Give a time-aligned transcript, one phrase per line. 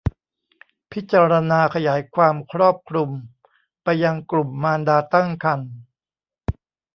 [0.91, 3.09] พิจารณาขยายความครอบคลุม
[3.83, 5.73] ไปยังกลุ่มมารดาตั้งครรภ์